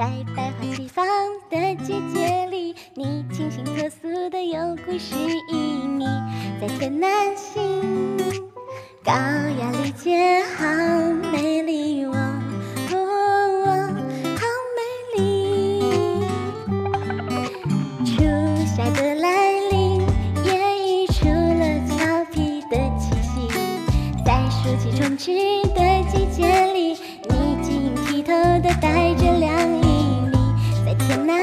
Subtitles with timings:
[0.00, 1.04] 在百花齐放
[1.50, 5.14] 的季节里，你清新脱俗的有故事
[5.52, 5.52] 旖
[5.98, 6.06] 旎，
[6.58, 8.16] 在天南星，
[9.04, 10.64] 高雅丽洁好
[11.30, 13.94] 美丽我，哦，
[14.38, 14.46] 好
[14.78, 14.80] 美
[15.18, 15.82] 丽。
[18.06, 18.24] 初
[18.74, 20.00] 夏的来临，
[20.46, 23.46] 也溢出了俏皮的气息，
[24.24, 25.30] 在暑气充斥
[25.74, 26.96] 的季节里，
[27.28, 28.32] 你晶莹剔透
[28.62, 29.49] 的带着凉，
[31.10, 31.39] 人呢？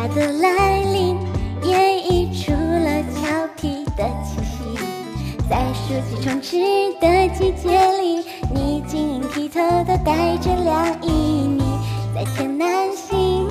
[0.00, 1.14] 夏的来临
[1.62, 4.78] 也溢出了俏皮的气息
[5.46, 6.56] 在暑气充斥
[6.98, 7.68] 的季节
[8.00, 11.62] 里你晶莹剔透的带着凉意你
[12.14, 13.46] 在天南星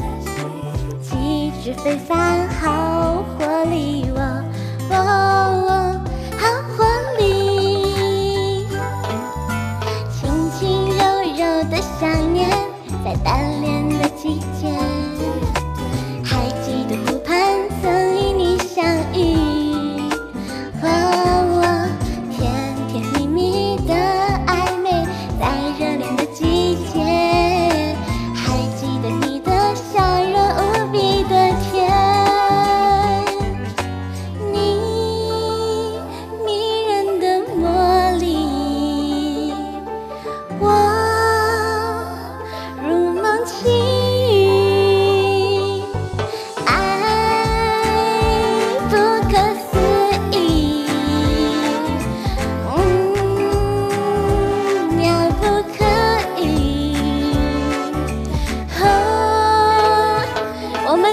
[1.03, 4.20] 气质非凡好活力我，
[4.89, 5.70] 我，我
[6.36, 6.83] 好活
[7.20, 8.66] 力
[10.11, 11.03] 轻轻柔
[11.38, 12.50] 柔的想念
[13.05, 14.76] 在单恋的季节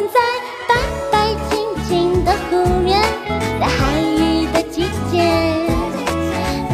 [0.08, 0.20] 在
[0.68, 0.74] 白
[1.10, 3.00] 白青青的湖面，
[3.58, 5.22] 在海芋的季节，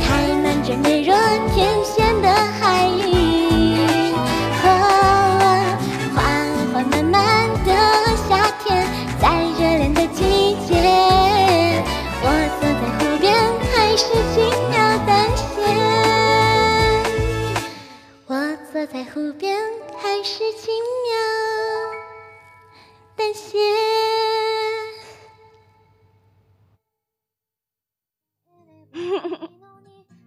[0.00, 1.14] 开满着美若
[1.54, 3.86] 天仙的海芋。
[6.14, 6.20] 缓
[6.72, 7.70] 缓慢慢的
[8.28, 8.86] 夏天，
[9.20, 9.28] 在
[9.58, 10.72] 热恋的季节，
[12.22, 12.26] 我
[12.60, 13.32] 坐在湖边，
[13.72, 14.04] 开始
[14.34, 14.74] 轻描
[15.06, 15.42] 淡写。
[18.26, 18.30] 我
[18.72, 19.56] 坐在湖边，
[20.02, 21.41] 开始轻描。
[23.32, 23.81] 谢谢。